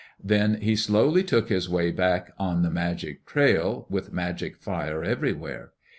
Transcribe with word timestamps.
Then 0.23 0.55
he 0.61 0.75
slowly 0.75 1.23
took 1.23 1.49
his 1.49 1.69
way 1.69 1.91
back 1.91 2.31
on 2.39 2.63
the 2.63 2.71
magic 2.71 3.23
trail, 3.27 3.85
with 3.87 4.11
magic 4.11 4.57
fire 4.57 5.03
everywhere. 5.03 5.73